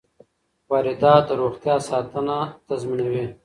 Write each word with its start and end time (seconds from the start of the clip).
واردات 0.69 1.23
د 1.27 1.31
روغتیا 1.41 1.75
ساتنه 1.89 2.37
تضمینوي. 2.67 3.25